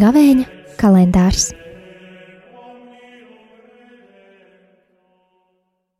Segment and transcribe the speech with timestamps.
[0.00, 0.46] Gavēņa
[0.80, 1.50] kalendārs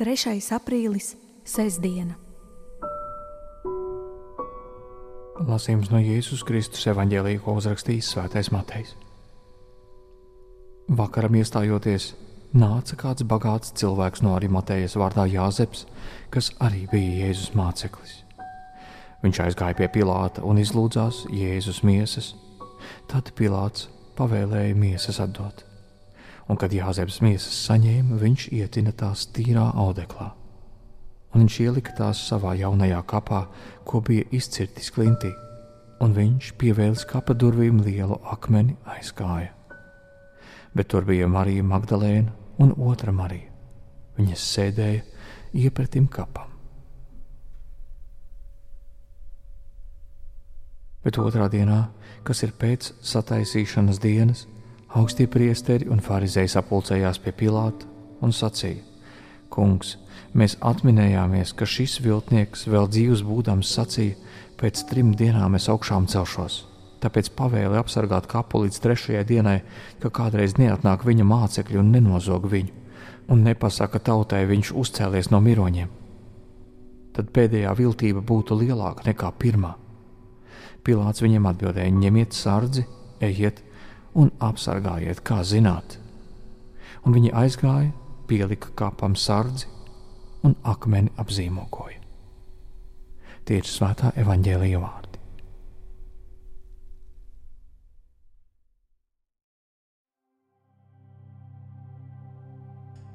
[0.00, 0.38] 3.
[0.56, 1.12] aprīlis,
[1.44, 2.16] sestdiena.
[5.42, 8.94] Lasījums no Jēzus Kristus evanģēlīja, ko uzrakstījis Svētais Matejs.
[10.88, 12.12] Vakaram iestājoties,
[12.52, 15.86] nāca kāds bagāts cilvēks no Arimatejas vārdā Jāzeps,
[16.30, 18.18] kas arī bija Jēzus māceklis.
[19.22, 22.34] Viņš aizgāja pie Pilāta un izlūdzās Jēzus miesas.
[23.08, 25.62] Tad Pilāts pavēlēja miesas atdot,
[26.50, 30.32] un kad Jāzeps miesas saņēma, viņš ietina tās tīrā audeklā,
[31.32, 33.46] un viņš ielika tās savā jaunajā kapā,
[33.88, 35.32] ko bija izcirtis klintī,
[36.02, 39.54] un viņš pievēlis kapa durvīm lielu akmeni aizgāja.
[40.74, 43.48] Bet tur bija Marija Magdalēna un otra Marija.
[44.18, 45.02] Viņas sēdēja
[45.56, 46.50] iepratim kapam.
[51.02, 51.80] Bet otrā dienā
[52.26, 54.46] kas ir pēc sataisīšanas dienas,
[54.98, 57.88] augstie priesteri un farizēji sapulcējās pie Pilāta
[58.22, 58.82] un sacīja:
[59.52, 59.96] Kungs,
[60.34, 64.18] mēs atminējāmies, ka šis viltnieks vēl dzīvs būdams sacīja,
[64.60, 66.62] pēc trim dienām es augšām celšos.
[67.02, 69.56] Tāpēc pavēli apsargāt kapu līdz trešajai dienai,
[69.98, 72.70] ka kādreiz neatnāk viņa mācekļi un nenozog viņu,
[73.34, 75.90] un nepasaka tautai, viņš uzcēlies no miroņiem.
[77.12, 79.74] Tad pēdējā viltība būtu lielāka nekā pirmā.
[80.86, 82.86] Pilārs viņiem atbildēja: ņemiet sardzi,
[83.20, 83.60] ejiet
[84.14, 85.98] un apsargājiet, kā zināt.
[87.02, 87.90] Un viņi aizgāja,
[88.30, 89.66] pielika kapam sardzi
[90.46, 91.98] un akmeni apzīmogoja.
[93.42, 95.11] Tie ir svētā evaņģēlīja vārdi.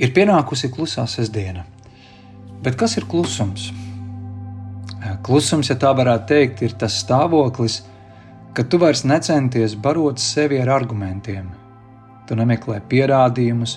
[0.00, 1.66] Ir pienākusi klusā sestdiena,
[2.64, 3.66] bet kas ir klusums?
[5.26, 7.82] Klusums, ja tā varētu teikt, ir tas stāvoklis,
[8.56, 11.50] kad tu vairs necenties barot sevi ar argumentiem.
[12.24, 13.76] Tu nemeklē pierādījumus,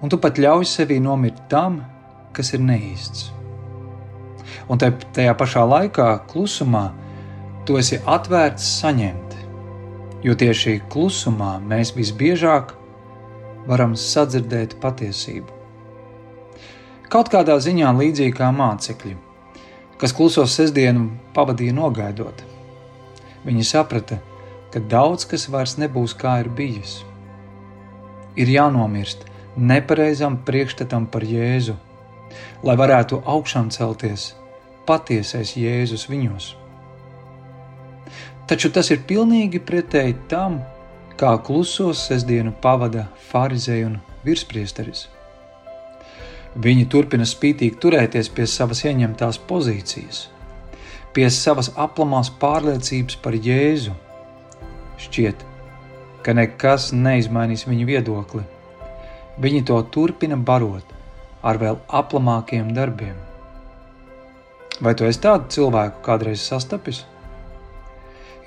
[0.00, 1.82] un tu pat ļauj sevi nomirt tam,
[2.32, 3.28] kas ir neīsts.
[4.72, 6.86] Un te, tajā pašā laikā, klusumā,
[7.68, 9.36] tu esi atvērts saņemt,
[10.24, 12.79] jo tieši klusumā mēs visbiežāk
[13.68, 15.58] varam sadzirdēt patiesību.
[17.10, 19.16] Kaut kādā ziņā līdzīgi kā mācekļi
[20.00, 22.40] kas kluso sestdienu pavadīja nogaidot.
[23.44, 24.16] Viņi saprata,
[24.72, 27.00] ka daudz kas vairs nebūs kā ir bijis.
[28.40, 29.26] Ir jānomirst
[29.56, 31.76] nepareizam priekšstatam par Jēzu,
[32.64, 34.30] lai varētu augšām celties
[34.88, 36.54] patiesais Jēzus viņos.
[38.48, 40.62] Taču tas ir pilnīgi pretēji tam,
[41.20, 45.02] kā klusos sestdienu pavada farizēji un virspriesteris.
[46.64, 50.22] Viņi turpina spītīgi turēties pie savas ieņemtās pozīcijas,
[51.14, 53.92] pie savas aplamās pārliecības par Jēzu.
[55.00, 55.44] Šķiet,
[56.24, 58.42] ka nekas neizmainīs viņu viedokli.
[59.40, 60.96] Viņi to turpina barot
[61.44, 63.14] ar vēl aplamākiem darbiem.
[64.80, 67.04] Vai tu esi tādu cilvēku kādreiz sastapis?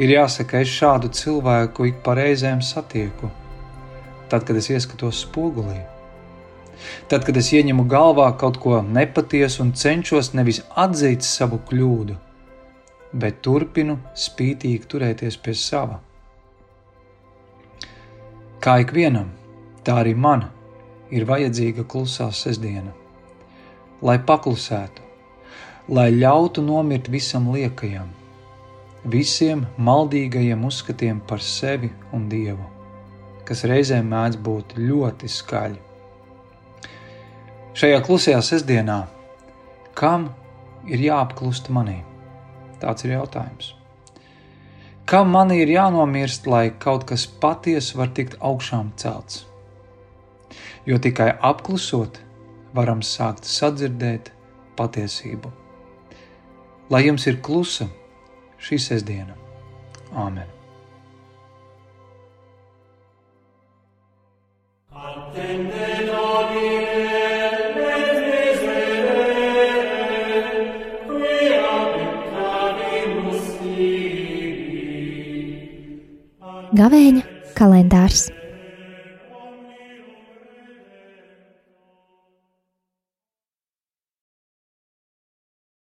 [0.02, 3.30] Ir jāsaka, es šādu cilvēku ik pa reizēm satieku,
[4.30, 5.84] tad, kad es ieskatos spogulī.
[7.12, 12.16] Tad, kad es ieņemu galvā kaut ko nepatiesu un cenšos nevis atzīt savu kļūdu,
[13.14, 16.00] bet turpinu spītīgi turēties pie sava.
[18.64, 19.30] Kā ikvienam,
[19.86, 20.48] tā arī man
[21.14, 22.96] ir vajadzīga klusā sestdiena,
[24.02, 25.06] lai paklusētu,
[25.94, 28.10] lai ļautu nomirt visam liekajam,
[29.04, 32.64] visiem maldīgajiem uzskatiem par sevi un Dievu,
[33.48, 35.80] kas reizēm mēdz būt ļoti skaļi.
[37.74, 39.00] Šajā klusajā sestdienā,
[39.98, 40.30] kam
[40.88, 42.04] ir jāapklust manī?
[42.80, 43.74] Tāds ir jautājums.
[45.10, 49.44] Kam man ir jānomirst, lai kaut kas patiesi var tikt augšām celts?
[50.88, 52.22] Jo tikai apklusot,
[52.76, 54.32] varam sākt sadzirdēt
[54.80, 55.52] patiesību.
[56.92, 57.90] Lai jums ir klusa
[58.64, 59.38] šī sestdiena.
[60.14, 60.50] Āmen!
[64.94, 65.84] Attende.
[76.74, 77.22] Gavēņa
[77.54, 78.32] kalendārs